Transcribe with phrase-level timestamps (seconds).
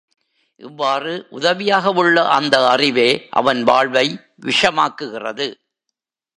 [0.59, 3.07] இவ்வாறு உதவியாகவுள்ள அந்த அறிவே
[3.29, 4.07] அவன் வாழ்வை
[4.45, 5.47] விஷமாக்குகிறது!